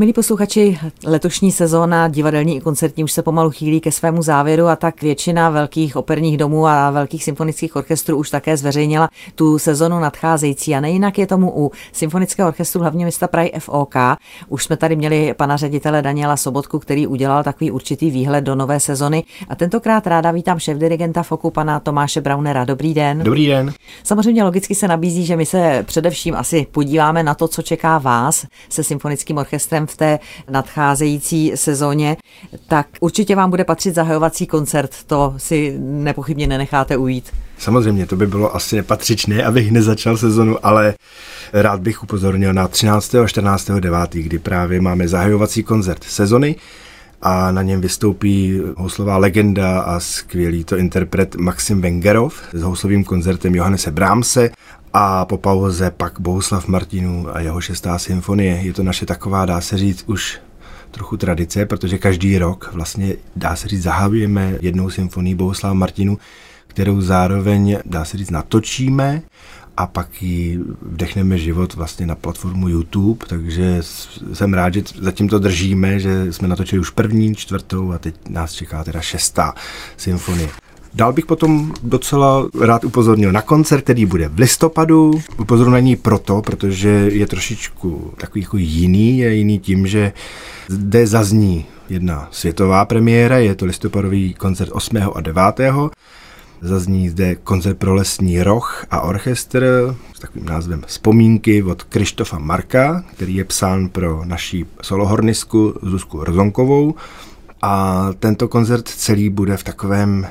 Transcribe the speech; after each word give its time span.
Milí 0.00 0.12
posluchači, 0.12 0.78
letošní 1.04 1.52
sezóna 1.52 2.08
divadelní 2.08 2.56
i 2.56 2.60
koncertní 2.60 3.04
už 3.04 3.12
se 3.12 3.22
pomalu 3.22 3.50
chýlí 3.50 3.80
ke 3.80 3.92
svému 3.92 4.22
závěru 4.22 4.66
a 4.66 4.76
tak 4.76 5.02
většina 5.02 5.50
velkých 5.50 5.96
operních 5.96 6.36
domů 6.36 6.66
a 6.66 6.90
velkých 6.90 7.24
symfonických 7.24 7.76
orchestrů 7.76 8.16
už 8.16 8.30
také 8.30 8.56
zveřejnila 8.56 9.08
tu 9.34 9.58
sezonu 9.58 10.00
nadcházející. 10.00 10.74
A 10.74 10.80
nejinak 10.80 11.18
je 11.18 11.26
tomu 11.26 11.52
u 11.56 11.72
Symfonického 11.92 12.48
orchestru 12.48 12.80
hlavního 12.80 13.06
města 13.06 13.28
Prahy 13.28 13.52
FOK. 13.58 13.94
Už 14.48 14.64
jsme 14.64 14.76
tady 14.76 14.96
měli 14.96 15.34
pana 15.36 15.56
ředitele 15.56 16.02
Daniela 16.02 16.36
Sobotku, 16.36 16.78
který 16.78 17.06
udělal 17.06 17.44
takový 17.44 17.70
určitý 17.70 18.10
výhled 18.10 18.40
do 18.40 18.54
nové 18.54 18.80
sezony. 18.80 19.24
A 19.48 19.54
tentokrát 19.54 20.06
ráda 20.06 20.30
vítám 20.30 20.58
šéf 20.58 20.78
dirigenta 20.78 21.22
FOKu, 21.22 21.50
pana 21.50 21.80
Tomáše 21.80 22.20
Braunera. 22.20 22.64
Dobrý 22.64 22.94
den. 22.94 23.22
Dobrý 23.24 23.46
den. 23.46 23.72
Samozřejmě 24.02 24.44
logicky 24.44 24.74
se 24.74 24.88
nabízí, 24.88 25.26
že 25.26 25.36
my 25.36 25.46
se 25.46 25.84
především 25.86 26.34
asi 26.34 26.66
podíváme 26.72 27.22
na 27.22 27.34
to, 27.34 27.48
co 27.48 27.62
čeká 27.62 27.98
vás 27.98 28.46
se 28.68 28.84
Symfonickým 28.84 29.36
orchestrem 29.36 29.87
v 29.90 29.96
té 29.96 30.18
nadcházející 30.50 31.52
sezóně, 31.54 32.16
tak 32.68 32.86
určitě 33.00 33.36
vám 33.36 33.50
bude 33.50 33.64
patřit 33.64 33.94
zahajovací 33.94 34.46
koncert, 34.46 34.90
to 35.06 35.34
si 35.36 35.76
nepochybně 35.78 36.46
nenecháte 36.46 36.96
ujít. 36.96 37.32
Samozřejmě, 37.58 38.06
to 38.06 38.16
by 38.16 38.26
bylo 38.26 38.56
asi 38.56 38.76
nepatřičné, 38.76 39.44
abych 39.44 39.70
nezačal 39.70 40.16
sezonu, 40.16 40.66
ale 40.66 40.94
rád 41.52 41.80
bych 41.80 42.02
upozornil 42.02 42.54
na 42.54 42.68
13. 42.68 43.14
a 43.14 43.26
14. 43.26 43.70
9., 43.70 44.10
kdy 44.12 44.38
právě 44.38 44.80
máme 44.80 45.08
zahajovací 45.08 45.62
koncert 45.62 46.04
sezony 46.04 46.56
a 47.22 47.52
na 47.52 47.62
něm 47.62 47.80
vystoupí 47.80 48.60
houslová 48.76 49.16
legenda 49.16 49.80
a 49.80 50.00
skvělý 50.00 50.64
to 50.64 50.76
interpret 50.76 51.36
Maxim 51.36 51.80
Vengerov 51.80 52.42
s 52.52 52.62
houslovým 52.62 53.04
koncertem 53.04 53.54
Johannese 53.54 53.90
Brámse 53.90 54.50
a 54.92 55.24
po 55.24 55.38
pauze 55.38 55.90
pak 55.90 56.20
Bohuslav 56.20 56.68
Martinů 56.68 57.36
a 57.36 57.40
jeho 57.40 57.60
šestá 57.60 57.98
symfonie. 57.98 58.60
Je 58.62 58.72
to 58.72 58.82
naše 58.82 59.06
taková, 59.06 59.46
dá 59.46 59.60
se 59.60 59.78
říct, 59.78 60.04
už 60.06 60.40
trochu 60.90 61.16
tradice, 61.16 61.66
protože 61.66 61.98
každý 61.98 62.38
rok 62.38 62.70
vlastně, 62.72 63.14
dá 63.36 63.56
se 63.56 63.68
říct, 63.68 63.82
zahajujeme 63.82 64.58
jednou 64.60 64.90
symfonii 64.90 65.34
Bohuslava 65.34 65.74
Martinu, 65.74 66.18
kterou 66.66 67.00
zároveň, 67.00 67.78
dá 67.84 68.04
se 68.04 68.16
říct, 68.16 68.30
natočíme 68.30 69.22
a 69.78 69.86
pak 69.86 70.22
ji 70.22 70.58
vdechneme 70.82 71.38
život 71.38 71.74
vlastně 71.74 72.06
na 72.06 72.14
platformu 72.14 72.68
YouTube, 72.68 73.26
takže 73.26 73.80
jsem 74.32 74.54
rád, 74.54 74.74
že 74.74 74.82
zatím 75.00 75.28
to 75.28 75.38
držíme, 75.38 76.00
že 76.00 76.32
jsme 76.32 76.48
natočili 76.48 76.80
už 76.80 76.90
první, 76.90 77.34
čtvrtou 77.34 77.92
a 77.92 77.98
teď 77.98 78.14
nás 78.28 78.52
čeká 78.52 78.84
teda 78.84 79.00
šestá 79.00 79.54
symfonie. 79.96 80.48
Dál 80.94 81.12
bych 81.12 81.26
potom 81.26 81.74
docela 81.82 82.48
rád 82.60 82.84
upozornil 82.84 83.32
na 83.32 83.42
koncert, 83.42 83.82
který 83.82 84.06
bude 84.06 84.28
v 84.28 84.38
listopadu. 84.38 85.22
Upozorňuji 85.38 85.72
na 85.72 85.80
ní 85.80 85.96
proto, 85.96 86.42
protože 86.42 86.88
je 86.88 87.26
trošičku 87.26 88.12
takový 88.16 88.42
jako 88.42 88.56
jiný, 88.56 89.18
je 89.18 89.34
jiný 89.34 89.58
tím, 89.58 89.86
že 89.86 90.12
zde 90.68 91.06
zazní 91.06 91.66
jedna 91.88 92.28
světová 92.30 92.84
premiéra, 92.84 93.38
je 93.38 93.54
to 93.54 93.66
listopadový 93.66 94.34
koncert 94.34 94.70
8. 94.72 94.96
a 95.14 95.20
9. 95.20 95.42
Zazní 96.60 97.08
zde 97.08 97.34
koncert 97.34 97.78
pro 97.78 97.94
lesní 97.94 98.42
roh 98.42 98.86
a 98.90 99.00
orchestr 99.00 99.94
s 100.14 100.20
takovým 100.20 100.46
názvem 100.46 100.82
Vzpomínky 100.86 101.62
od 101.62 101.82
Krištofa 101.82 102.38
Marka, 102.38 103.04
který 103.12 103.34
je 103.34 103.44
psán 103.44 103.88
pro 103.88 104.24
naší 104.24 104.66
solohornisku 104.82 105.74
Zuzku 105.82 106.24
Rozonkovou. 106.24 106.94
A 107.62 108.06
tento 108.18 108.48
koncert 108.48 108.88
celý 108.88 109.28
bude 109.30 109.56
v 109.56 109.64
takovém 109.64 110.26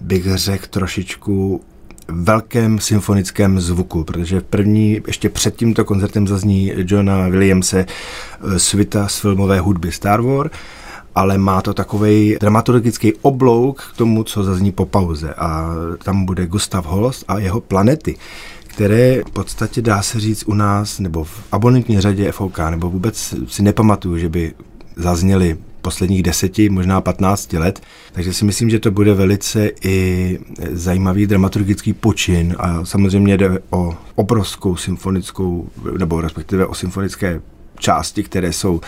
bych 0.00 0.36
řekl, 0.36 0.66
trošičku 0.70 1.60
velkém 2.08 2.78
symfonickém 2.78 3.60
zvuku, 3.60 4.04
protože 4.04 4.40
první, 4.40 5.00
ještě 5.06 5.28
před 5.28 5.56
tímto 5.56 5.84
koncertem 5.84 6.28
zazní 6.28 6.72
Johna 6.76 7.28
Williamse 7.28 7.86
eh, 7.86 8.58
svita 8.58 9.08
z 9.08 9.20
filmové 9.20 9.60
hudby 9.60 9.92
Star 9.92 10.20
Wars, 10.20 10.50
ale 11.14 11.38
má 11.38 11.62
to 11.62 11.74
takový 11.74 12.36
dramaturgický 12.40 13.12
oblouk 13.22 13.92
k 13.94 13.96
tomu, 13.96 14.24
co 14.24 14.44
zazní 14.44 14.72
po 14.72 14.86
pauze. 14.86 15.34
A 15.34 15.70
tam 16.04 16.24
bude 16.24 16.46
Gustav 16.46 16.86
Holst 16.86 17.24
a 17.28 17.38
jeho 17.38 17.60
planety 17.60 18.16
které 18.66 19.22
v 19.26 19.30
podstatě 19.30 19.82
dá 19.82 20.02
se 20.02 20.20
říct 20.20 20.44
u 20.46 20.54
nás, 20.54 20.98
nebo 20.98 21.24
v 21.24 21.42
abonentní 21.52 22.00
řadě 22.00 22.32
FOK, 22.32 22.58
nebo 22.70 22.90
vůbec 22.90 23.34
si 23.48 23.62
nepamatuju, 23.62 24.18
že 24.18 24.28
by 24.28 24.52
zazněly 24.96 25.56
posledních 25.82 26.22
deseti, 26.22 26.68
možná 26.68 27.00
15 27.00 27.52
let. 27.52 27.82
Takže 28.12 28.32
si 28.32 28.44
myslím, 28.44 28.70
že 28.70 28.78
to 28.78 28.90
bude 28.90 29.14
velice 29.14 29.70
i 29.84 30.38
zajímavý 30.70 31.26
dramaturgický 31.26 31.92
počin 31.92 32.56
a 32.58 32.84
samozřejmě 32.84 33.36
jde 33.36 33.58
o 33.70 33.94
obrovskou 34.14 34.76
symfonickou, 34.76 35.68
nebo 35.98 36.20
respektive 36.20 36.66
o 36.66 36.74
symfonické 36.74 37.40
části, 37.78 38.22
které 38.22 38.52
jsou 38.52 38.80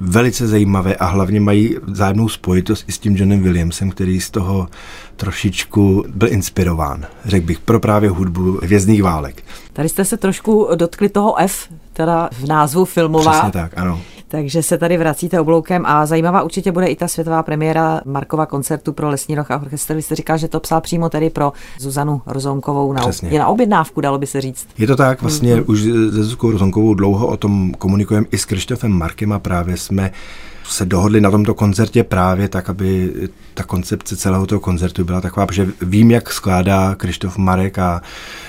velice 0.00 0.46
zajímavé 0.46 0.94
a 0.94 1.06
hlavně 1.06 1.40
mají 1.40 1.76
vzájemnou 1.82 2.28
spojitost 2.28 2.88
i 2.88 2.92
s 2.92 2.98
tím 2.98 3.16
Johnem 3.16 3.42
Williamsem, 3.42 3.90
který 3.90 4.20
z 4.20 4.30
toho 4.30 4.68
trošičku 5.16 6.04
byl 6.14 6.28
inspirován, 6.32 7.06
řekl 7.24 7.46
bych, 7.46 7.58
pro 7.58 7.80
právě 7.80 8.10
hudbu 8.10 8.58
Hvězdných 8.62 9.02
válek. 9.02 9.44
Tady 9.72 9.88
jste 9.88 10.04
se 10.04 10.16
trošku 10.16 10.68
dotkli 10.74 11.08
toho 11.08 11.40
F, 11.40 11.68
teda 11.92 12.28
v 12.32 12.44
názvu 12.46 12.84
filmová. 12.84 13.32
Přesně 13.32 13.52
tak, 13.52 13.72
ano. 13.76 14.00
Takže 14.28 14.62
se 14.62 14.78
tady 14.78 14.96
vracíte 14.96 15.40
obloukem 15.40 15.86
a 15.86 16.06
zajímavá 16.06 16.42
určitě 16.42 16.72
bude 16.72 16.86
i 16.86 16.96
ta 16.96 17.08
světová 17.08 17.42
premiéra 17.42 18.00
Markova 18.04 18.46
koncertu 18.46 18.92
pro 18.92 19.08
Lesní 19.08 19.34
roh 19.34 19.50
a 19.50 19.60
orchestr. 19.60 19.94
Vy 19.94 20.02
jste 20.02 20.14
říkal, 20.14 20.38
že 20.38 20.48
to 20.48 20.60
psal 20.60 20.80
přímo 20.80 21.08
tedy 21.08 21.30
pro 21.30 21.52
Zuzanu 21.78 22.22
Rozonkovou. 22.26 22.92
Na, 22.92 23.00
Přesně. 23.00 23.28
je 23.28 23.38
na 23.38 23.46
objednávku, 23.46 24.00
dalo 24.00 24.18
by 24.18 24.26
se 24.26 24.40
říct. 24.40 24.68
Je 24.78 24.86
to 24.86 24.96
tak, 24.96 25.22
vlastně 25.22 25.56
mm-hmm. 25.56 25.64
už 25.66 25.80
se 25.80 26.22
Zuzkou 26.22 26.50
Rozonkovou 26.50 26.94
dlouho 26.94 27.26
o 27.26 27.36
tom 27.36 27.74
komunikujeme 27.78 28.26
i 28.30 28.38
s 28.38 28.44
Krištofem 28.44 28.92
Markem 28.92 29.32
a 29.32 29.38
právě 29.38 29.76
jsme 29.76 30.10
se 30.68 30.84
dohodli 30.84 31.20
na 31.20 31.30
tomto 31.30 31.54
koncertě 31.54 32.04
právě 32.04 32.48
tak, 32.48 32.70
aby 32.70 33.12
ta 33.54 33.62
koncepce 33.62 34.16
celého 34.16 34.46
toho 34.46 34.60
koncertu 34.60 35.04
byla 35.04 35.20
taková, 35.20 35.46
že 35.52 35.66
vím, 35.82 36.10
jak 36.10 36.32
skládá 36.32 36.94
Krištof 36.94 37.36
Marek 37.36 37.78
a 37.78 38.02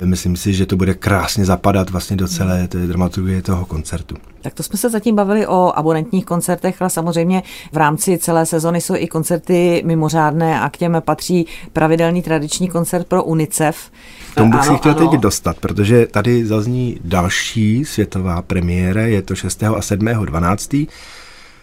myslím 0.04 0.36
si, 0.36 0.54
že 0.54 0.66
to 0.66 0.76
bude 0.76 0.94
krásně 0.94 1.44
zapadat 1.44 1.90
vlastně 1.90 2.16
do 2.16 2.28
celé 2.28 2.68
té 2.68 2.86
dramaturgie 2.86 3.42
toho 3.42 3.66
koncertu. 3.66 4.16
Tak 4.42 4.54
to 4.54 4.62
jsme 4.62 4.78
se 4.78 4.90
zatím 4.90 5.16
bavili 5.16 5.46
o 5.46 5.72
abonentních 5.74 6.24
koncertech, 6.24 6.82
ale 6.82 6.90
samozřejmě 6.90 7.42
v 7.72 7.76
rámci 7.76 8.18
celé 8.18 8.46
sezony 8.46 8.80
jsou 8.80 8.94
i 8.96 9.06
koncerty 9.06 9.82
mimořádné 9.86 10.60
a 10.60 10.70
k 10.70 10.76
těm 10.76 10.96
patří 11.04 11.46
pravidelný 11.72 12.22
tradiční 12.22 12.68
koncert 12.68 13.06
pro 13.06 13.24
UNICEF. 13.24 13.90
K 14.32 14.34
tomu 14.34 14.50
bych 14.50 14.60
ano, 14.60 14.72
si 14.72 14.78
chtěl 14.78 14.92
ano. 14.92 15.08
teď 15.08 15.20
dostat, 15.20 15.56
protože 15.58 16.06
tady 16.06 16.46
zazní 16.46 17.00
další 17.04 17.84
světová 17.84 18.42
premiéra, 18.42 19.02
je 19.02 19.22
to 19.22 19.34
6. 19.34 19.62
a 19.62 19.82
7. 19.82 20.06
12 20.24 20.76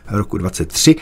roku 0.10 0.38
23. 0.38 0.96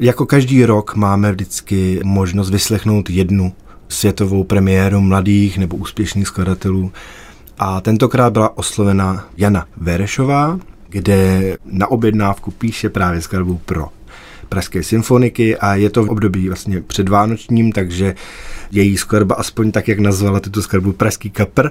Jako 0.00 0.26
každý 0.26 0.64
rok 0.64 0.94
máme 0.94 1.32
vždycky 1.32 2.00
možnost 2.04 2.50
vyslechnout 2.50 3.10
jednu 3.10 3.52
světovou 3.88 4.44
premiéru 4.44 5.00
mladých 5.00 5.58
nebo 5.58 5.76
úspěšných 5.76 6.28
skladatelů. 6.28 6.92
A 7.58 7.80
tentokrát 7.80 8.32
byla 8.32 8.58
oslovena 8.58 9.28
Jana 9.36 9.66
Verešová, 9.76 10.58
kde 10.88 11.56
na 11.64 11.90
objednávku 11.90 12.50
píše 12.50 12.88
právě 12.88 13.20
skladbu 13.20 13.60
pro 13.64 13.88
Pražské 14.48 14.82
symfoniky 14.82 15.56
a 15.56 15.74
je 15.74 15.90
to 15.90 16.04
v 16.04 16.10
období 16.10 16.48
vlastně 16.48 16.80
předvánočním, 16.80 17.72
takže 17.72 18.14
její 18.70 18.96
skladba, 18.96 19.34
aspoň 19.34 19.72
tak, 19.72 19.88
jak 19.88 19.98
nazvala 19.98 20.40
tuto 20.40 20.62
skladbu 20.62 20.92
Pražský 20.92 21.30
kapr, 21.30 21.70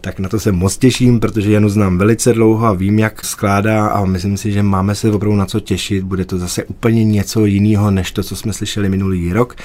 tak 0.00 0.18
na 0.18 0.28
to 0.28 0.40
se 0.40 0.52
moc 0.52 0.76
těším, 0.76 1.20
protože 1.20 1.52
Janu 1.52 1.68
znám 1.68 1.98
velice 1.98 2.32
dlouho 2.32 2.66
a 2.66 2.72
vím, 2.72 2.98
jak 2.98 3.24
skládá 3.24 3.86
a 3.86 4.04
myslím 4.04 4.36
si, 4.36 4.52
že 4.52 4.62
máme 4.62 4.94
se 4.94 5.12
opravdu 5.12 5.36
na 5.36 5.46
co 5.46 5.60
těšit. 5.60 6.04
Bude 6.04 6.24
to 6.24 6.38
zase 6.38 6.64
úplně 6.64 7.04
něco 7.04 7.44
jiného, 7.44 7.90
než 7.90 8.12
to, 8.12 8.22
co 8.22 8.36
jsme 8.36 8.52
slyšeli 8.52 8.88
minulý 8.88 9.32
rok. 9.32 9.56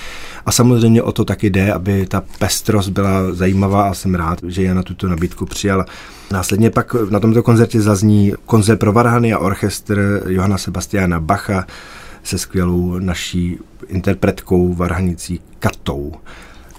A 0.45 0.51
samozřejmě 0.51 1.03
o 1.03 1.11
to 1.11 1.25
taky 1.25 1.49
jde, 1.49 1.73
aby 1.73 2.05
ta 2.05 2.23
pestrost 2.39 2.89
byla 2.89 3.33
zajímavá 3.33 3.89
a 3.89 3.93
jsem 3.93 4.15
rád, 4.15 4.39
že 4.47 4.63
Jana 4.63 4.83
tuto 4.83 5.07
nabídku 5.07 5.45
přijala. 5.45 5.85
Následně 6.31 6.69
pak 6.69 6.95
na 7.09 7.19
tomto 7.19 7.43
koncertě 7.43 7.81
zazní 7.81 8.33
koncert 8.45 8.77
pro 8.77 8.93
varhany 8.93 9.33
a 9.33 9.39
orchestr 9.39 10.23
Johana 10.27 10.57
Sebastiana 10.57 11.19
Bacha 11.19 11.67
se 12.23 12.37
skvělou 12.37 12.99
naší 12.99 13.57
interpretkou 13.87 14.73
varhanicí 14.73 15.39
Katou 15.59 16.13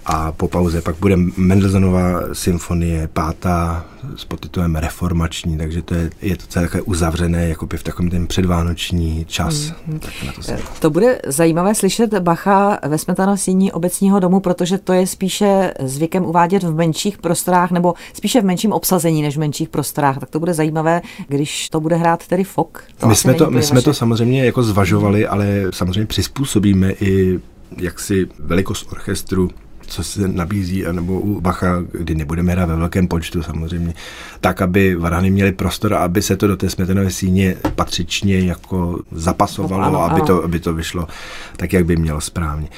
a 0.06 0.32
po 0.32 0.48
pauze 0.48 0.82
pak 0.82 0.96
bude 0.96 1.16
Mendelsonová 1.36 2.20
symfonie, 2.32 3.08
pátá 3.12 3.84
s 4.16 4.24
podtitulem 4.24 4.76
Reformační, 4.76 5.58
takže 5.58 5.82
to 5.82 5.94
je, 5.94 6.10
je 6.22 6.36
to 6.36 6.46
celé 6.46 6.68
uzavřené 6.84 7.48
jako 7.48 7.66
by 7.66 7.76
v 7.76 7.82
takovém 7.82 8.10
ten 8.10 8.26
předvánoční 8.26 9.24
čas. 9.24 9.54
Mm-hmm. 9.54 9.98
Tak 9.98 10.12
na 10.26 10.32
to, 10.32 10.42
se... 10.42 10.58
to 10.80 10.90
bude 10.90 11.20
zajímavé 11.26 11.74
slyšet 11.74 12.18
Bacha 12.18 12.78
ve 12.88 12.98
Smetanosíní 12.98 13.72
obecního 13.72 14.20
domu, 14.20 14.40
protože 14.40 14.78
to 14.78 14.92
je 14.92 15.06
spíše 15.06 15.74
zvykem 15.80 16.24
uvádět 16.24 16.62
v 16.62 16.74
menších 16.74 17.18
prostorách 17.18 17.70
nebo 17.70 17.94
spíše 18.14 18.40
v 18.40 18.44
menším 18.44 18.72
obsazení 18.72 19.22
než 19.22 19.36
v 19.36 19.40
menších 19.40 19.68
prostorách. 19.68 20.18
Tak 20.18 20.30
to 20.30 20.40
bude 20.40 20.54
zajímavé, 20.54 21.02
když 21.28 21.68
to 21.68 21.80
bude 21.80 21.96
hrát 21.96 22.26
tedy 22.26 22.44
FOK. 22.44 22.84
To 22.98 23.06
my 23.06 23.16
jsme 23.16 23.34
to, 23.34 23.50
my 23.50 23.62
jsme 23.62 23.82
to 23.82 23.94
samozřejmě 23.94 24.44
jako 24.44 24.62
zvažovali, 24.62 25.26
ale 25.26 25.46
samozřejmě 25.70 26.06
přizpůsobíme 26.06 26.92
i 26.92 27.40
jaksi 27.76 28.26
velikost 28.38 28.92
orchestru 28.92 29.50
co 29.86 30.02
se 30.02 30.28
nabízí, 30.28 30.84
nebo 30.92 31.20
u 31.20 31.40
Bacha, 31.40 31.82
kdy 31.92 32.14
nebudeme 32.14 32.52
hrát 32.52 32.68
ve 32.68 32.76
velkém 32.76 33.08
počtu 33.08 33.42
samozřejmě, 33.42 33.94
tak, 34.40 34.62
aby 34.62 34.94
varhany 34.94 35.30
měli 35.30 35.52
prostor 35.52 35.94
a 35.94 35.98
aby 35.98 36.22
se 36.22 36.36
to 36.36 36.46
do 36.46 36.56
té 36.56 36.70
smetanové 36.70 37.10
síně 37.10 37.56
patřičně 37.74 38.40
jako 38.40 39.00
zapasovalo, 39.12 39.84
ano, 39.84 40.02
aby, 40.02 40.20
To, 40.20 40.44
aby 40.44 40.60
to 40.60 40.74
vyšlo 40.74 41.08
tak, 41.56 41.72
jak 41.72 41.84
by 41.84 41.96
mělo 41.96 42.20
správně. 42.20 42.68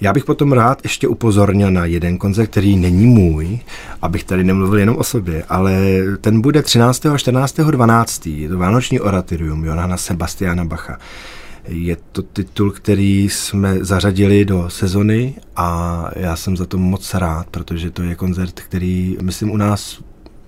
Já 0.00 0.12
bych 0.12 0.24
potom 0.24 0.52
rád 0.52 0.80
ještě 0.82 1.08
upozornil 1.08 1.70
na 1.70 1.84
jeden 1.84 2.18
koncert, 2.18 2.46
který 2.46 2.76
není 2.76 3.06
můj, 3.06 3.58
abych 4.02 4.24
tady 4.24 4.44
nemluvil 4.44 4.78
jenom 4.78 4.96
o 4.96 5.04
sobě, 5.04 5.44
ale 5.48 5.80
ten 6.20 6.40
bude 6.40 6.62
13. 6.62 7.06
a 7.06 7.18
14. 7.18 7.60
12. 7.60 8.26
Je 8.26 8.48
to 8.48 8.58
Vánoční 8.58 9.00
oratorium 9.00 9.64
Johana 9.64 9.96
Sebastiana 9.96 10.64
Bacha. 10.64 10.98
Je 11.68 11.96
to 12.12 12.22
titul, 12.22 12.70
který 12.70 13.28
jsme 13.28 13.84
zařadili 13.84 14.44
do 14.44 14.70
sezony 14.70 15.34
a 15.56 16.10
já 16.16 16.36
jsem 16.36 16.56
za 16.56 16.66
to 16.66 16.78
moc 16.78 17.14
rád, 17.14 17.46
protože 17.46 17.90
to 17.90 18.02
je 18.02 18.14
koncert, 18.14 18.60
který, 18.60 19.16
myslím, 19.22 19.50
u 19.50 19.56
nás 19.56 20.02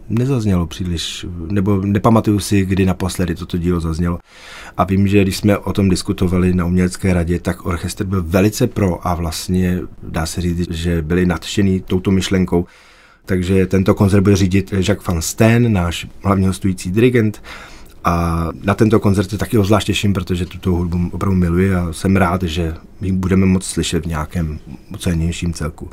nezaznělo 0.08 0.66
příliš, 0.66 1.26
nebo 1.50 1.76
nepamatuju 1.76 2.40
si, 2.40 2.64
kdy 2.64 2.86
naposledy 2.86 3.34
toto 3.34 3.58
dílo 3.58 3.80
zaznělo. 3.80 4.18
A 4.76 4.84
vím, 4.84 5.08
že 5.08 5.22
když 5.22 5.36
jsme 5.36 5.58
o 5.58 5.72
tom 5.72 5.88
diskutovali 5.88 6.54
na 6.54 6.64
umělecké 6.64 7.14
radě, 7.14 7.38
tak 7.38 7.66
orchestr 7.66 8.04
byl 8.04 8.22
velice 8.26 8.66
pro 8.66 9.08
a 9.08 9.14
vlastně 9.14 9.80
dá 10.02 10.26
se 10.26 10.40
říct, 10.40 10.70
že 10.70 11.02
byli 11.02 11.26
nadšený 11.26 11.80
touto 11.80 12.10
myšlenkou. 12.10 12.66
Takže 13.24 13.66
tento 13.66 13.94
koncert 13.94 14.22
bude 14.22 14.36
řídit 14.36 14.72
Jacques 14.72 15.06
van 15.06 15.22
Steen, 15.22 15.72
náš 15.72 16.06
hlavní 16.22 16.46
hostující 16.46 16.90
dirigent. 16.90 17.42
A 18.08 18.48
na 18.64 18.74
tento 18.74 19.00
koncert 19.00 19.30
se 19.30 19.38
taky 19.38 19.58
zvlášť 19.62 19.86
těším, 19.86 20.12
protože 20.12 20.46
tuto 20.46 20.70
hudbu 20.70 21.10
opravdu 21.12 21.36
miluji 21.36 21.74
a 21.74 21.92
jsem 21.92 22.16
rád, 22.16 22.42
že 22.42 22.74
ji 23.00 23.12
budeme 23.12 23.46
moc 23.46 23.66
slyšet 23.66 24.04
v 24.04 24.08
nějakém 24.08 24.58
cenějším 24.98 25.52
celku. 25.52 25.90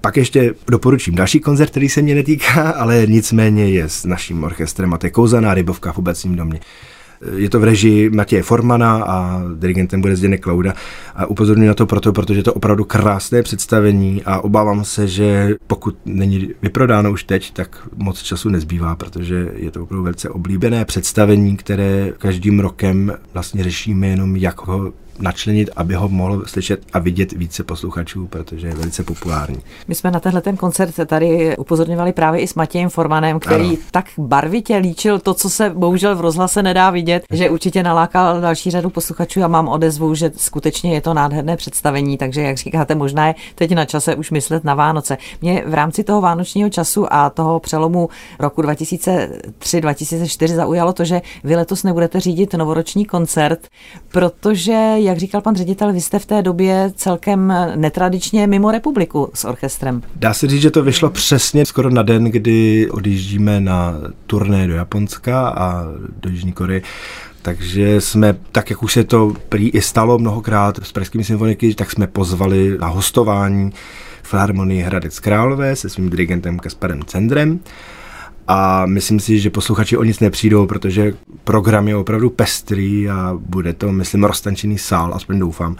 Pak 0.00 0.16
ještě 0.16 0.54
doporučím 0.70 1.14
další 1.14 1.40
koncert, 1.40 1.70
který 1.70 1.88
se 1.88 2.02
mě 2.02 2.14
netýká, 2.14 2.70
ale 2.78 3.06
nicméně 3.06 3.68
je 3.68 3.88
s 3.88 4.04
naším 4.04 4.44
orchestrem 4.44 4.94
a 4.94 4.98
to 4.98 5.06
je 5.06 5.10
Kouzaná 5.10 5.54
rybovka 5.54 5.92
v 5.92 5.98
obecním 5.98 6.36
domě. 6.36 6.60
Je 7.36 7.50
to 7.50 7.60
v 7.60 7.64
režii 7.64 8.10
Matěje 8.10 8.42
Formana 8.42 9.04
a 9.04 9.42
dirigentem 9.58 10.00
bude 10.00 10.16
Zdeněk 10.16 10.42
Klauda. 10.42 10.74
A 11.14 11.26
upozorňuji 11.26 11.68
na 11.68 11.74
to 11.74 11.86
proto, 11.86 12.12
protože 12.12 12.40
je 12.40 12.44
to 12.44 12.54
opravdu 12.54 12.84
krásné 12.84 13.42
představení 13.42 14.22
a 14.24 14.40
obávám 14.40 14.84
se, 14.84 15.08
že 15.08 15.54
pokud 15.66 15.98
není 16.04 16.48
vyprodáno 16.62 17.12
už 17.12 17.24
teď, 17.24 17.52
tak 17.52 17.88
moc 17.96 18.22
času 18.22 18.48
nezbývá, 18.48 18.96
protože 18.96 19.48
je 19.56 19.70
to 19.70 19.82
opravdu 19.82 20.02
velice 20.02 20.28
oblíbené 20.28 20.84
představení, 20.84 21.56
které 21.56 22.12
každým 22.18 22.60
rokem 22.60 23.12
vlastně 23.32 23.64
řešíme 23.64 24.06
jenom, 24.06 24.36
jak 24.36 24.66
ho 24.66 24.92
načlenit, 25.18 25.70
aby 25.76 25.94
ho 25.94 26.08
mohlo 26.08 26.46
slyšet 26.46 26.80
a 26.92 26.98
vidět 26.98 27.32
více 27.32 27.64
posluchačů, 27.64 28.26
protože 28.26 28.66
je 28.66 28.74
velice 28.74 29.02
populární. 29.02 29.60
My 29.88 29.94
jsme 29.94 30.10
na 30.10 30.20
tenhle 30.20 30.40
ten 30.40 30.56
koncert 30.56 30.94
tady 31.06 31.56
upozorňovali 31.56 32.12
právě 32.12 32.40
i 32.40 32.46
s 32.46 32.54
Matějem 32.54 32.88
Formanem, 32.88 33.40
který 33.40 33.68
ano. 33.68 33.76
tak 33.90 34.06
barvitě 34.18 34.76
líčil 34.76 35.18
to, 35.18 35.34
co 35.34 35.50
se 35.50 35.70
bohužel 35.70 36.16
v 36.16 36.20
rozhlase 36.20 36.62
nedá 36.62 36.90
vidět, 36.90 37.24
že 37.30 37.50
určitě 37.50 37.82
nalákal 37.82 38.40
další 38.40 38.70
řadu 38.70 38.90
posluchačů 38.90 39.44
a 39.44 39.48
mám 39.48 39.68
odezvu, 39.68 40.14
že 40.14 40.32
skutečně 40.36 40.94
je 40.94 41.00
to 41.00 41.14
nádherné 41.14 41.56
představení, 41.56 42.18
takže 42.18 42.42
jak 42.42 42.56
říkáte, 42.56 42.94
možná 42.94 43.26
je 43.26 43.34
teď 43.54 43.74
na 43.74 43.84
čase 43.84 44.14
už 44.16 44.30
myslet 44.30 44.64
na 44.64 44.74
Vánoce. 44.74 45.18
Mě 45.40 45.62
v 45.66 45.74
rámci 45.74 46.04
toho 46.04 46.20
vánočního 46.20 46.70
času 46.70 47.12
a 47.12 47.30
toho 47.30 47.60
přelomu 47.60 48.08
roku 48.38 48.62
2003-2004 48.62 50.54
zaujalo 50.54 50.92
to, 50.92 51.04
že 51.04 51.22
vy 51.44 51.56
letos 51.56 51.82
nebudete 51.82 52.20
řídit 52.20 52.54
novoroční 52.54 53.04
koncert, 53.04 53.68
protože 54.08 54.94
jak 55.04 55.18
říkal 55.18 55.40
pan 55.40 55.56
ředitel, 55.56 55.92
vy 55.92 56.00
jste 56.00 56.18
v 56.18 56.26
té 56.26 56.42
době 56.42 56.92
celkem 56.96 57.54
netradičně 57.76 58.46
mimo 58.46 58.70
republiku 58.70 59.30
s 59.34 59.44
orchestrem. 59.44 60.02
Dá 60.16 60.34
se 60.34 60.46
říct, 60.46 60.62
že 60.62 60.70
to 60.70 60.82
vyšlo 60.82 61.10
přesně 61.10 61.66
skoro 61.66 61.90
na 61.90 62.02
den, 62.02 62.24
kdy 62.24 62.88
odjíždíme 62.90 63.60
na 63.60 63.94
turné 64.26 64.66
do 64.66 64.74
Japonska 64.74 65.48
a 65.48 65.84
do 66.22 66.30
Jižní 66.30 66.52
Koreje. 66.52 66.82
Takže 67.42 68.00
jsme, 68.00 68.36
tak 68.52 68.70
jak 68.70 68.82
už 68.82 68.92
se 68.92 69.04
to 69.04 69.32
prý 69.48 69.68
i 69.68 69.82
stalo 69.82 70.18
mnohokrát 70.18 70.80
s 70.82 70.92
pražskými 70.92 71.24
symfoniky, 71.24 71.74
tak 71.74 71.90
jsme 71.90 72.06
pozvali 72.06 72.78
na 72.78 72.86
hostování 72.86 73.72
Filharmonii 74.22 74.82
Hradec 74.82 75.20
Králové 75.20 75.76
se 75.76 75.88
svým 75.88 76.10
dirigentem 76.10 76.58
Kasparem 76.58 77.02
Cendrem 77.04 77.60
a 78.48 78.86
myslím 78.86 79.20
si, 79.20 79.38
že 79.38 79.50
posluchači 79.50 79.96
o 79.96 80.04
nic 80.04 80.20
nepřijdou, 80.20 80.66
protože 80.66 81.12
program 81.44 81.88
je 81.88 81.96
opravdu 81.96 82.30
pestrý 82.30 83.10
a 83.10 83.34
bude 83.38 83.72
to, 83.72 83.92
myslím, 83.92 84.24
roztančený 84.24 84.78
sál, 84.78 85.14
aspoň 85.14 85.38
doufám. 85.38 85.76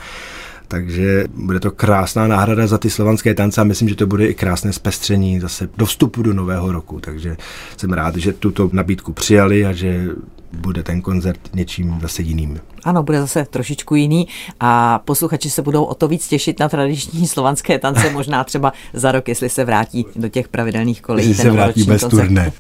Takže 0.69 1.25
bude 1.35 1.61
to 1.61 1.71
krásná 1.71 2.27
náhrada 2.27 2.67
za 2.67 2.79
ty 2.79 2.91
slovanské 2.91 3.35
tance 3.35 3.61
a 3.61 3.65
myslím, 3.65 3.89
že 3.89 3.95
to 3.95 4.07
bude 4.07 4.27
i 4.27 4.35
krásné 4.35 4.73
zpestření 4.73 5.41
zase 5.41 5.69
do 5.77 5.87
vstupu 5.87 6.23
do 6.23 6.33
nového 6.33 6.73
roku. 6.73 7.01
Takže 7.01 7.37
jsem 7.77 7.93
rád, 7.93 8.17
že 8.17 8.33
tuto 8.33 8.71
nabídku 8.73 9.13
přijali 9.13 9.67
a 9.67 9.73
že 9.73 10.09
bude 10.53 10.83
ten 10.83 11.01
koncert 11.01 11.41
něčím 11.55 11.99
zase 12.03 12.23
jiným. 12.23 12.61
Ano, 12.85 13.03
bude 13.03 13.21
zase 13.21 13.47
trošičku 13.51 13.95
jiný 13.95 14.29
a 14.61 14.99
posluchači 15.05 15.51
se 15.51 15.63
budou 15.63 15.85
o 15.85 15.95
to 15.95 16.09
víc 16.09 16.29
těšit 16.29 16.61
na 16.61 16.69
tradiční 16.69 17.27
slovanské 17.27 17.79
tance, 17.79 18.11
možná 18.11 18.45
třeba 18.45 18.73
za 18.93 19.13
rok, 19.13 19.29
jestli 19.29 19.49
se 19.49 19.65
vrátí 19.65 20.07
do 20.17 20.29
těch 20.29 20.49
pravidelných 20.49 21.03
kolejí. 21.03 21.29
Jestli 21.29 21.43
se 21.43 21.51
vrátí 21.51 21.85
bez 21.85 22.01
koncert. 22.03 22.21
turné. 22.21 22.53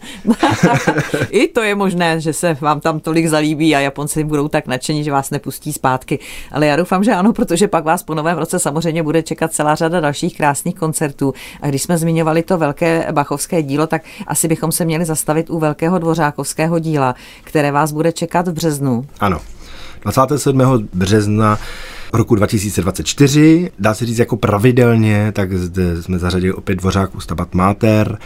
I 1.30 1.48
to 1.48 1.62
je 1.62 1.74
možné, 1.74 2.20
že 2.20 2.32
se 2.32 2.56
vám 2.60 2.80
tam 2.80 3.00
tolik 3.00 3.26
zalíbí 3.26 3.76
a 3.76 3.80
Japonci 3.80 4.24
budou 4.24 4.48
tak 4.48 4.66
nadšení, 4.66 5.04
že 5.04 5.12
vás 5.12 5.30
nepustí 5.30 5.72
zpátky. 5.72 6.18
Ale 6.52 6.66
já 6.66 6.76
doufám, 6.76 7.04
že 7.04 7.12
ano, 7.12 7.32
protože 7.32 7.68
pak 7.68 7.84
vás 7.84 8.02
po 8.02 8.14
novém 8.14 8.38
roce 8.38 8.58
samozřejmě 8.58 9.02
bude 9.02 9.22
čekat 9.22 9.52
celá 9.52 9.74
řada 9.74 10.00
dalších 10.00 10.36
krásných 10.36 10.74
koncertů. 10.74 11.34
A 11.60 11.68
když 11.68 11.82
jsme 11.82 11.98
zmiňovali 11.98 12.42
to 12.42 12.58
velké 12.58 13.06
bachovské 13.12 13.62
dílo, 13.62 13.86
tak 13.86 14.02
asi 14.26 14.48
bychom 14.48 14.72
se 14.72 14.84
měli 14.84 15.04
zastavit 15.04 15.50
u 15.50 15.58
velkého 15.58 15.98
dvořákovského 15.98 16.78
díla, 16.78 17.14
které 17.44 17.72
vás 17.72 17.92
bude 17.92 18.12
čekat 18.12 18.48
v 18.48 18.52
březnu. 18.52 19.06
Ano. 19.20 19.40
27. 20.04 20.88
března 20.94 21.58
roku 22.12 22.34
2024, 22.34 23.70
dá 23.78 23.94
se 23.94 24.06
říct 24.06 24.18
jako 24.18 24.36
pravidelně, 24.36 25.32
tak 25.32 25.52
zde 25.52 26.02
jsme 26.02 26.18
zařadili 26.18 26.52
opět 26.52 26.76
Dvořák 26.76 27.10
Stabat 27.18 27.54
Mater, 27.54 28.18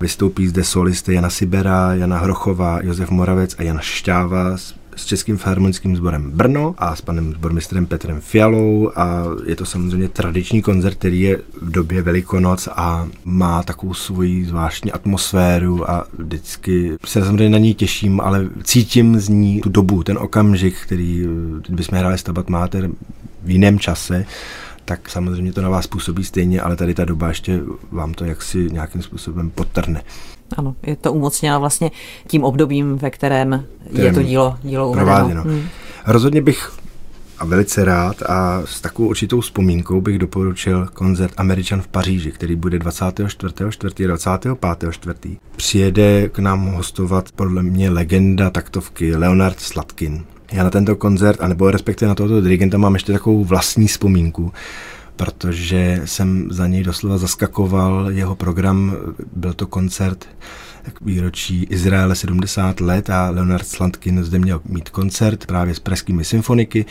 vystoupí 0.00 0.48
zde 0.48 0.64
solisty 0.64 1.14
Jana 1.14 1.30
Sibera, 1.30 1.94
Jana 1.94 2.18
Hrochová, 2.18 2.78
Josef 2.82 3.10
Moravec 3.10 3.54
a 3.58 3.62
Jan 3.62 3.78
Šťáva 3.82 4.56
s 4.56 4.74
Českým 5.04 5.36
filharmonickým 5.36 5.96
sborem 5.96 6.30
Brno 6.30 6.74
a 6.78 6.96
s 6.96 7.00
panem 7.00 7.32
sbormistrem 7.32 7.86
Petrem 7.86 8.20
Fialou 8.20 8.90
a 8.96 9.24
je 9.46 9.56
to 9.56 9.66
samozřejmě 9.66 10.08
tradiční 10.08 10.62
koncert, 10.62 10.94
který 10.94 11.20
je 11.20 11.36
v 11.60 11.70
době 11.70 12.02
Velikonoc 12.02 12.68
a 12.76 13.08
má 13.24 13.62
takovou 13.62 13.94
svoji 13.94 14.44
zvláštní 14.44 14.92
atmosféru 14.92 15.90
a 15.90 16.06
vždycky 16.18 16.96
se 17.06 17.24
samozřejmě 17.24 17.50
na 17.50 17.58
ní 17.58 17.74
těším, 17.74 18.20
ale 18.20 18.48
cítím 18.64 19.20
z 19.20 19.28
ní 19.28 19.60
tu 19.60 19.68
dobu, 19.68 20.02
ten 20.02 20.18
okamžik, 20.18 20.74
který 20.82 21.26
bychom 21.68 21.98
hráli 21.98 22.18
Stabat 22.18 22.48
Mater 22.48 22.90
v 23.42 23.50
jiném 23.50 23.78
čase, 23.78 24.26
tak 24.84 25.08
samozřejmě 25.08 25.52
to 25.52 25.62
na 25.62 25.68
vás 25.68 25.86
působí 25.86 26.24
stejně, 26.24 26.60
ale 26.60 26.76
tady 26.76 26.94
ta 26.94 27.04
doba 27.04 27.28
ještě 27.28 27.60
vám 27.90 28.14
to 28.14 28.24
jaksi 28.24 28.68
nějakým 28.72 29.02
způsobem 29.02 29.50
potrne. 29.50 30.02
Ano, 30.56 30.74
je 30.82 30.96
to 30.96 31.12
umocněno 31.12 31.60
vlastně 31.60 31.90
tím 32.26 32.44
obdobím, 32.44 32.96
ve 32.96 33.10
kterém 33.10 33.64
Ten 33.94 34.04
je 34.04 34.12
to 34.12 34.22
dílo, 34.22 34.58
dílo 34.62 34.88
uvedeno. 34.88 35.42
Hmm. 35.42 35.68
Rozhodně 36.06 36.42
bych 36.42 36.72
a 37.38 37.44
velice 37.44 37.84
rád 37.84 38.22
a 38.22 38.62
s 38.64 38.80
takovou 38.80 39.08
určitou 39.08 39.40
vzpomínkou 39.40 40.00
bych 40.00 40.18
doporučil 40.18 40.88
koncert 40.94 41.34
Američan 41.36 41.80
v 41.82 41.88
Paříži, 41.88 42.32
který 42.32 42.56
bude 42.56 42.78
24.4. 42.78 44.14
25.4. 44.14 45.36
Přijede 45.56 46.28
k 46.28 46.38
nám 46.38 46.66
hostovat 46.66 47.32
podle 47.32 47.62
mě 47.62 47.90
legenda 47.90 48.50
taktovky 48.50 49.16
Leonard 49.16 49.60
Slatkin. 49.60 50.24
Já 50.52 50.64
na 50.64 50.70
tento 50.70 50.96
koncert, 50.96 51.40
anebo 51.40 51.70
respektive 51.70 52.08
na 52.08 52.14
tohoto 52.14 52.40
dirigenta 52.40 52.78
mám 52.78 52.94
ještě 52.94 53.12
takovou 53.12 53.44
vlastní 53.44 53.86
vzpomínku, 53.86 54.52
protože 55.16 56.02
jsem 56.04 56.48
za 56.50 56.66
něj 56.66 56.82
doslova 56.82 57.18
zaskakoval. 57.18 58.10
Jeho 58.10 58.36
program 58.36 58.96
byl 59.32 59.54
to 59.54 59.66
koncert 59.66 60.28
k 60.92 61.00
výročí 61.00 61.64
Izraele 61.64 62.16
70 62.16 62.80
let 62.80 63.10
a 63.10 63.30
Leonard 63.30 63.66
Slantkin 63.66 64.24
zde 64.24 64.38
měl 64.38 64.60
mít 64.64 64.90
koncert 64.90 65.46
právě 65.46 65.74
s 65.74 65.78
pražskými 65.78 66.24
symfoniky. 66.24 66.86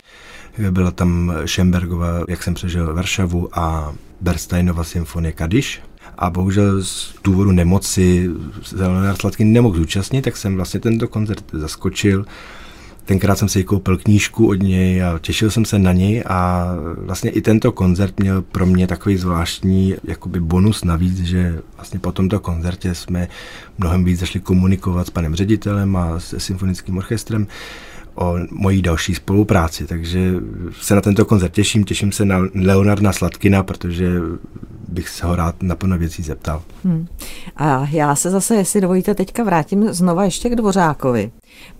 Byla 0.70 0.90
tam 0.90 1.32
Schembergova, 1.46 2.24
jak 2.28 2.42
jsem 2.42 2.54
přežil 2.54 2.94
Varšavu 2.94 3.58
a 3.58 3.94
Bernsteinova 4.20 4.84
symfonie 4.84 5.32
Kadiš. 5.32 5.82
A 6.18 6.30
bohužel 6.30 6.82
z 6.84 7.14
důvodu 7.24 7.52
nemoci 7.52 8.30
Leonard 8.72 9.20
Slatkin 9.20 9.52
nemohl 9.52 9.76
zúčastnit, 9.76 10.22
tak 10.22 10.36
jsem 10.36 10.56
vlastně 10.56 10.80
tento 10.80 11.08
koncert 11.08 11.44
zaskočil 11.52 12.24
Tenkrát 13.06 13.38
jsem 13.38 13.48
si 13.48 13.64
koupil 13.64 13.98
knížku 13.98 14.48
od 14.48 14.62
něj 14.62 15.04
a 15.04 15.18
těšil 15.18 15.50
jsem 15.50 15.64
se 15.64 15.78
na 15.78 15.92
něj 15.92 16.24
a 16.26 16.66
vlastně 16.98 17.30
i 17.30 17.40
tento 17.40 17.72
koncert 17.72 18.20
měl 18.20 18.42
pro 18.42 18.66
mě 18.66 18.86
takový 18.86 19.16
zvláštní 19.16 19.94
jakoby 20.04 20.40
bonus 20.40 20.84
navíc, 20.84 21.18
že 21.18 21.58
vlastně 21.76 22.00
po 22.00 22.12
tomto 22.12 22.40
koncertě 22.40 22.94
jsme 22.94 23.28
mnohem 23.78 24.04
víc 24.04 24.20
zašli 24.20 24.40
komunikovat 24.40 25.06
s 25.06 25.10
panem 25.10 25.34
ředitelem 25.34 25.96
a 25.96 26.20
se 26.20 26.40
symfonickým 26.40 26.96
orchestrem 26.96 27.46
o 28.14 28.36
mojí 28.50 28.82
další 28.82 29.14
spolupráci, 29.14 29.86
takže 29.86 30.34
se 30.80 30.94
na 30.94 31.00
tento 31.00 31.24
koncert 31.24 31.52
těším, 31.52 31.84
těším 31.84 32.12
se 32.12 32.24
na 32.24 32.38
Leonarda 32.54 33.12
Sladkina, 33.12 33.62
protože 33.62 34.20
bych 34.88 35.08
se 35.08 35.26
ho 35.26 35.36
rád 35.36 35.62
na 35.62 35.76
plno 35.76 35.98
věcí 35.98 36.22
zeptal. 36.22 36.62
Hmm. 36.84 37.06
A 37.56 37.88
já 37.90 38.14
se 38.14 38.30
zase, 38.30 38.54
jestli 38.54 38.80
dovolíte, 38.80 39.14
teďka 39.14 39.44
vrátím 39.44 39.92
znova 39.92 40.24
ještě 40.24 40.48
k 40.48 40.56
Dvořákovi, 40.56 41.30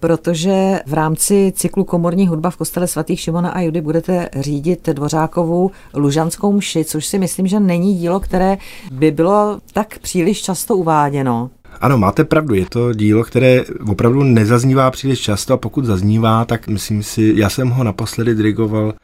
protože 0.00 0.80
v 0.86 0.94
rámci 0.94 1.52
cyklu 1.56 1.84
Komorní 1.84 2.28
hudba 2.28 2.50
v 2.50 2.56
kostele 2.56 2.86
svatých 2.86 3.20
Šimona 3.20 3.50
a 3.50 3.60
Judy 3.60 3.80
budete 3.80 4.28
řídit 4.40 4.88
Dvořákovou 4.88 5.70
Lužanskou 5.94 6.52
mši, 6.52 6.84
což 6.84 7.06
si 7.06 7.18
myslím, 7.18 7.46
že 7.46 7.60
není 7.60 7.94
dílo, 7.94 8.20
které 8.20 8.58
by 8.92 9.10
bylo 9.10 9.58
tak 9.72 9.98
příliš 9.98 10.42
často 10.42 10.76
uváděno. 10.76 11.50
Ano, 11.80 11.98
máte 11.98 12.24
pravdu, 12.24 12.54
je 12.54 12.66
to 12.68 12.92
dílo, 12.92 13.24
které 13.24 13.64
opravdu 13.88 14.22
nezaznívá 14.22 14.90
příliš 14.90 15.20
často 15.20 15.54
a 15.54 15.56
pokud 15.56 15.84
zaznívá, 15.84 16.44
tak 16.44 16.68
myslím 16.68 17.02
si, 17.02 17.32
já 17.36 17.50
jsem 17.50 17.70
ho 17.70 17.84
naposledy 17.84 18.34
dirigoval 18.34 18.94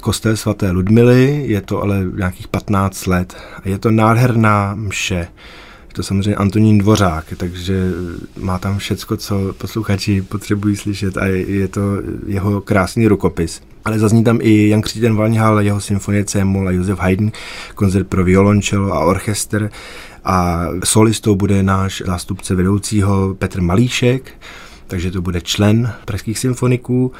kostel 0.00 0.36
svaté 0.36 0.70
Ludmily, 0.70 1.44
je 1.46 1.60
to 1.60 1.82
ale 1.82 2.04
nějakých 2.16 2.48
15 2.48 3.06
let. 3.06 3.36
Je 3.64 3.78
to 3.78 3.90
nádherná 3.90 4.74
mše. 4.74 5.28
To 5.94 6.02
samozřejmě 6.02 6.34
Antonín 6.34 6.78
Dvořák, 6.78 7.24
takže 7.36 7.90
má 8.38 8.58
tam 8.58 8.78
všecko, 8.78 9.16
co 9.16 9.54
posluchači 9.58 10.22
potřebují 10.22 10.76
slyšet 10.76 11.16
a 11.16 11.26
je 11.26 11.68
to 11.68 11.80
jeho 12.26 12.60
krásný 12.60 13.08
rukopis. 13.08 13.60
Ale 13.84 13.98
zazní 13.98 14.24
tam 14.24 14.38
i 14.42 14.68
Jan 14.68 14.80
Kříten 14.80 15.16
Valnihal, 15.16 15.60
jeho 15.60 15.80
symfonie 15.80 16.24
C 16.24 16.42
a 16.42 16.70
Josef 16.70 16.98
Haydn, 16.98 17.28
koncert 17.74 18.08
pro 18.08 18.24
violončelo 18.24 18.92
a 18.92 19.00
orchester 19.00 19.70
a 20.24 20.66
solistou 20.84 21.34
bude 21.34 21.62
náš 21.62 22.02
zástupce 22.06 22.54
vedoucího 22.54 23.34
Petr 23.38 23.60
Malíšek, 23.60 24.32
takže 24.86 25.10
to 25.10 25.22
bude 25.22 25.40
člen 25.40 25.92
pražských 26.04 26.38
symfoniků 26.38 27.12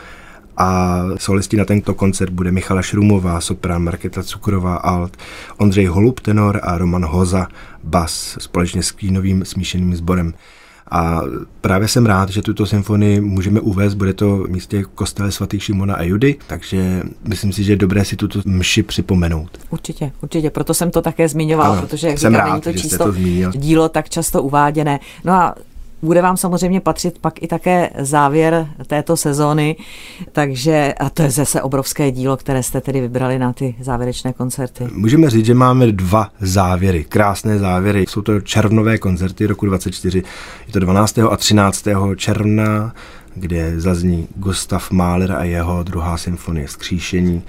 a 0.56 1.00
solisti 1.16 1.56
na 1.56 1.64
tento 1.64 1.94
koncert 1.94 2.30
bude 2.30 2.52
Michala 2.52 2.82
Šrumová, 2.82 3.40
soprán 3.40 3.82
Marketa 3.82 4.23
Cukrová, 4.23 4.76
alt, 4.76 5.16
Ondřej 5.56 5.87
Holub, 5.87 6.20
tenor 6.20 6.61
a 6.62 6.78
Roman 6.78 7.04
Hoza, 7.04 7.46
bas, 7.84 8.37
společně 8.40 8.82
s 8.82 8.90
kýnovým 8.90 9.44
smíšeným 9.44 9.96
sborem. 9.96 10.34
A 10.90 11.20
právě 11.61 11.88
jsem 11.88 12.06
rád, 12.06 12.28
že 12.28 12.42
tuto 12.42 12.66
symfonii 12.66 13.20
můžeme 13.20 13.61
uvést, 13.61 13.94
bude 13.94 14.12
to 14.12 14.37
v 14.37 14.49
místě 14.49 14.84
kostele 14.94 15.32
svatých 15.32 15.62
Šimona 15.62 15.94
a 15.94 16.02
Judy, 16.02 16.37
takže 16.46 17.02
myslím 17.28 17.52
si, 17.52 17.64
že 17.64 17.73
je 17.73 17.76
dobré 17.76 18.04
si 18.04 18.16
tuto 18.16 18.40
mši 18.44 18.82
připomenout. 18.82 19.58
Určitě, 19.70 20.12
určitě, 20.23 20.50
proto 20.50 20.75
jsem 20.75 20.90
to 20.90 21.02
také 21.02 21.28
zmiňoval, 21.28 21.73
ano, 21.73 21.82
protože 21.82 22.08
jak 22.08 22.18
jsem 22.18 22.32
říkám, 22.32 22.46
rád, 22.46 22.52
není 22.52 22.62
to 22.62 22.73
číslo, 22.73 23.12
to 23.12 23.14
dílo 23.58 23.88
tak 23.88 24.08
často 24.08 24.42
uváděné. 24.42 25.00
No 25.25 25.32
a 25.32 25.54
bude 26.04 26.23
vám 26.23 26.37
samozřejmě 26.37 26.80
patřit 26.80 27.18
pak 27.18 27.42
i 27.42 27.46
také 27.46 27.90
závěr 27.99 28.68
této 28.87 29.16
sezóny, 29.16 29.76
takže 30.32 30.94
a 31.00 31.11
to 31.11 31.23
je 31.23 31.30
zase 31.30 31.62
obrovské 31.62 32.11
dílo, 32.11 32.37
které 32.37 32.62
jste 32.62 32.80
tedy 32.80 33.00
vybrali 33.00 33.38
na 33.38 33.52
ty 33.52 33.75
závěrečné 33.80 34.32
koncerty. 34.32 34.88
Můžeme 34.92 35.30
říct, 35.30 35.46
že 35.46 35.54
máme 35.54 35.92
dva 35.92 36.30
závěry, 36.40 37.04
krásné 37.04 37.58
závěry. 37.58 38.04
Jsou 38.08 38.23
to 38.23 38.40
červnové 38.40 38.99
koncerty 38.99 39.46
roku 39.46 39.66
24, 39.66 40.23
je 40.66 40.73
to 40.73 40.78
12. 40.78 41.18
a 41.18 41.37
13. 41.37 41.84
června, 42.16 42.94
kde 43.34 43.80
zazní 43.80 44.28
Gustav 44.37 44.90
Mahler 44.90 45.32
a 45.32 45.44
jeho 45.44 45.82
druhá 45.82 46.16
symfonie 46.16 46.68
Skříšení 46.68 47.42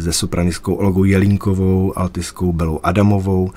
se 0.00 0.12
sopraniskou 0.12 0.74
Olgou 0.74 1.04
Jelínkovou, 1.04 1.98
altiskou 1.98 2.52
Belou 2.52 2.80
Adamovou, 2.82 3.50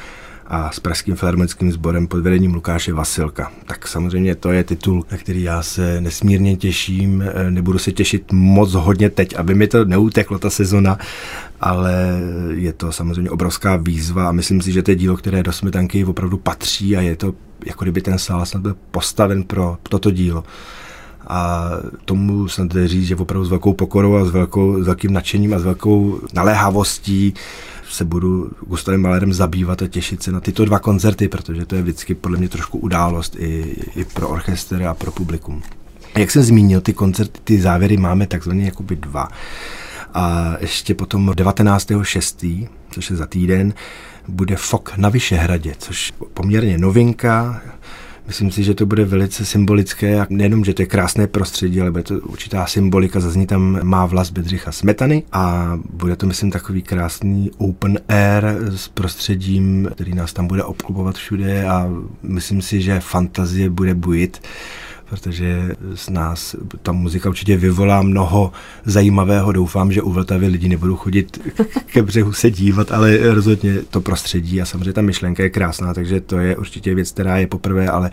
a 0.47 0.71
s 0.71 0.79
Pražským 0.79 1.15
filharmonickým 1.15 1.71
sborem 1.71 2.07
pod 2.07 2.19
vedením 2.19 2.53
Lukáše 2.53 2.93
Vasilka. 2.93 3.51
Tak 3.65 3.87
samozřejmě 3.87 4.35
to 4.35 4.51
je 4.51 4.63
titul, 4.63 5.05
na 5.11 5.17
který 5.17 5.43
já 5.43 5.63
se 5.63 6.01
nesmírně 6.01 6.57
těším. 6.57 7.21
E, 7.21 7.51
nebudu 7.51 7.79
se 7.79 7.91
těšit 7.91 8.31
moc 8.31 8.73
hodně 8.73 9.09
teď, 9.09 9.35
aby 9.35 9.55
mi 9.55 9.67
to 9.67 9.85
neuteklo 9.85 10.39
ta 10.39 10.49
sezona, 10.49 10.97
ale 11.61 12.19
je 12.53 12.73
to 12.73 12.91
samozřejmě 12.91 13.29
obrovská 13.29 13.75
výzva 13.75 14.29
a 14.29 14.31
myslím 14.31 14.61
si, 14.61 14.71
že 14.71 14.83
to 14.83 14.91
je 14.91 14.95
dílo, 14.95 15.17
které 15.17 15.43
do 15.43 15.51
Smetanky 15.51 16.05
opravdu 16.05 16.37
patří 16.37 16.97
a 16.97 17.01
je 17.01 17.15
to, 17.15 17.33
jako 17.65 17.85
kdyby 17.85 18.01
ten 18.01 18.19
sál 18.19 18.45
snad 18.45 18.61
byl 18.61 18.75
postaven 18.91 19.43
pro 19.43 19.77
toto 19.83 20.11
dílo 20.11 20.43
a 21.27 21.69
tomu 22.05 22.47
snad 22.47 22.67
říct, 22.85 23.07
že 23.07 23.15
opravdu 23.15 23.45
s 23.45 23.49
velkou 23.49 23.73
pokorou 23.73 24.15
a 24.15 24.25
s, 24.25 24.29
velkou, 24.29 24.83
s 24.83 24.85
velkým 24.85 25.13
nadšením 25.13 25.53
a 25.53 25.59
s 25.59 25.63
velkou 25.63 26.19
naléhavostí 26.33 27.33
se 27.89 28.05
budu 28.05 28.51
Gustavem 28.67 29.01
Malerem 29.01 29.33
zabývat 29.33 29.81
a 29.81 29.87
těšit 29.87 30.23
se 30.23 30.31
na 30.31 30.39
tyto 30.39 30.65
dva 30.65 30.79
koncerty, 30.79 31.27
protože 31.27 31.65
to 31.65 31.75
je 31.75 31.81
vždycky 31.81 32.15
podle 32.15 32.37
mě 32.37 32.49
trošku 32.49 32.77
událost 32.77 33.35
i, 33.39 33.75
i 33.95 34.05
pro 34.05 34.29
orchestr 34.29 34.83
a 34.83 34.93
pro 34.93 35.11
publikum. 35.11 35.61
Jak 36.17 36.31
jsem 36.31 36.43
zmínil, 36.43 36.81
ty 36.81 36.93
koncerty, 36.93 37.39
ty 37.43 37.61
závěry 37.61 37.97
máme 37.97 38.27
takzvaně 38.27 38.65
jakoby 38.65 38.95
dva. 38.95 39.27
A 40.13 40.55
ještě 40.59 40.93
potom 40.95 41.29
19.6., 41.29 42.67
což 42.91 43.09
je 43.09 43.15
za 43.15 43.25
týden, 43.25 43.73
bude 44.27 44.55
FOK 44.55 44.97
na 44.97 45.09
Vyšehradě, 45.09 45.75
což 45.77 46.13
poměrně 46.33 46.77
novinka, 46.77 47.61
Myslím 48.27 48.51
si, 48.51 48.63
že 48.63 48.73
to 48.73 48.85
bude 48.85 49.05
velice 49.05 49.45
symbolické, 49.45 50.19
a 50.19 50.27
nejenom, 50.29 50.65
že 50.65 50.73
to 50.73 50.81
je 50.81 50.85
krásné 50.85 51.27
prostředí, 51.27 51.81
ale 51.81 51.91
bude 51.91 52.03
to 52.03 52.13
určitá 52.19 52.65
symbolika, 52.65 53.19
zazní 53.19 53.47
tam 53.47 53.79
má 53.83 54.05
vlas 54.05 54.29
Bedřicha 54.29 54.71
Smetany 54.71 55.23
a 55.31 55.73
bude 55.89 56.15
to, 56.15 56.25
myslím, 56.27 56.51
takový 56.51 56.81
krásný 56.81 57.51
open 57.57 57.99
air 58.09 58.43
s 58.69 58.87
prostředím, 58.87 59.89
který 59.91 60.13
nás 60.13 60.33
tam 60.33 60.47
bude 60.47 60.63
obklubovat 60.63 61.15
všude 61.15 61.67
a 61.67 61.89
myslím 62.23 62.61
si, 62.61 62.81
že 62.81 62.99
fantazie 62.99 63.69
bude 63.69 63.95
bujit 63.95 64.41
protože 65.09 65.75
z 65.95 66.09
nás 66.09 66.55
ta 66.81 66.91
muzika 66.91 67.29
určitě 67.29 67.57
vyvolá 67.57 68.01
mnoho 68.01 68.51
zajímavého. 68.85 69.51
Doufám, 69.51 69.91
že 69.91 70.01
u 70.01 70.11
Vltavy 70.11 70.47
lidi 70.47 70.69
nebudou 70.69 70.95
chodit 70.95 71.51
ke 71.85 72.01
břehu 72.01 72.33
se 72.33 72.51
dívat, 72.51 72.91
ale 72.91 73.17
rozhodně 73.17 73.73
to 73.89 74.01
prostředí 74.01 74.61
a 74.61 74.65
samozřejmě 74.65 74.93
ta 74.93 75.01
myšlenka 75.01 75.43
je 75.43 75.49
krásná, 75.49 75.93
takže 75.93 76.21
to 76.21 76.37
je 76.37 76.57
určitě 76.57 76.95
věc, 76.95 77.11
která 77.11 77.37
je 77.37 77.47
poprvé, 77.47 77.87
ale 77.87 78.11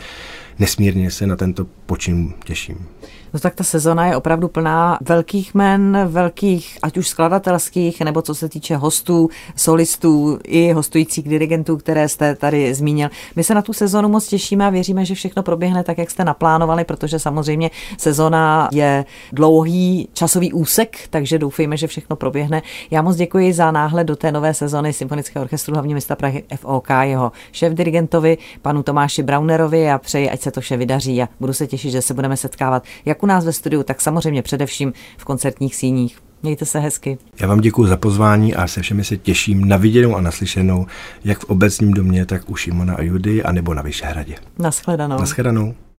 nesmírně 0.58 1.10
se 1.10 1.26
na 1.26 1.36
tento 1.36 1.66
počin 1.86 2.32
těším. 2.44 2.86
No 3.34 3.40
tak 3.40 3.54
ta 3.54 3.64
sezona 3.64 4.06
je 4.06 4.16
opravdu 4.16 4.48
plná 4.48 4.98
velkých 5.00 5.54
men, 5.54 5.98
velkých, 6.06 6.78
ať 6.82 6.96
už 6.96 7.08
skladatelských, 7.08 8.00
nebo 8.00 8.22
co 8.22 8.34
se 8.34 8.48
týče 8.48 8.76
hostů, 8.76 9.28
solistů 9.56 10.38
i 10.44 10.72
hostujících 10.72 11.28
dirigentů, 11.28 11.76
které 11.76 12.08
jste 12.08 12.34
tady 12.34 12.74
zmínil. 12.74 13.08
My 13.36 13.44
se 13.44 13.54
na 13.54 13.62
tu 13.62 13.72
sezonu 13.72 14.08
moc 14.08 14.26
těšíme 14.26 14.66
a 14.66 14.70
věříme, 14.70 15.04
že 15.04 15.14
všechno 15.14 15.42
proběhne 15.42 15.84
tak, 15.84 15.98
jak 15.98 16.10
jste 16.10 16.24
naplánovali, 16.24 16.84
protože 16.84 17.18
samozřejmě 17.18 17.70
sezona 17.98 18.68
je 18.72 19.04
dlouhý 19.32 20.08
časový 20.12 20.52
úsek, 20.52 20.98
takže 21.10 21.38
doufejme, 21.38 21.76
že 21.76 21.86
všechno 21.86 22.16
proběhne. 22.16 22.62
Já 22.90 23.02
moc 23.02 23.16
děkuji 23.16 23.52
za 23.52 23.70
náhled 23.70 24.04
do 24.04 24.16
té 24.16 24.32
nové 24.32 24.54
sezony 24.54 24.92
Symfonického 24.92 25.42
orchestru 25.42 25.74
hlavně 25.74 25.94
města 25.94 26.16
Prahy 26.16 26.44
FOK, 26.56 26.88
jeho 27.02 27.32
šéf 27.52 27.74
dirigentovi, 27.74 28.38
panu 28.62 28.82
Tomáši 28.82 29.22
Braunerovi 29.22 29.90
a 29.90 29.98
přeji, 29.98 30.30
ať 30.30 30.40
se 30.40 30.50
to 30.50 30.60
vše 30.60 30.76
vydaří 30.76 31.22
a 31.22 31.28
budu 31.40 31.52
se 31.52 31.66
těšit, 31.66 31.90
že 31.90 32.02
se 32.02 32.14
budeme 32.14 32.36
setkávat 32.36 32.82
jak 33.04 33.23
u 33.24 33.26
nás 33.26 33.44
ve 33.44 33.52
studiu, 33.52 33.82
tak 33.82 34.00
samozřejmě 34.00 34.42
především 34.42 34.92
v 35.18 35.24
koncertních 35.24 35.76
síních. 35.76 36.18
Mějte 36.42 36.64
se 36.64 36.78
hezky. 36.78 37.18
Já 37.40 37.48
vám 37.48 37.60
děkuji 37.60 37.86
za 37.86 37.96
pozvání 37.96 38.54
a 38.54 38.66
se 38.66 38.82
všemi 38.82 39.04
se 39.04 39.16
těším 39.16 39.68
na 39.68 39.76
viděnou 39.76 40.16
a 40.16 40.20
naslyšenou, 40.20 40.86
jak 41.24 41.38
v 41.38 41.44
obecním 41.44 41.92
domě, 41.92 42.26
tak 42.26 42.50
u 42.50 42.56
Šimona 42.56 42.94
a 42.94 43.02
Judy, 43.02 43.42
anebo 43.42 43.74
na 43.74 43.82
Vyšehradě. 43.82 44.34
Naschledanou. 44.58 45.18
Naschledanou. 45.18 45.74